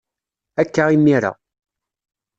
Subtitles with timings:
[0.61, 1.31] Akka imir-a.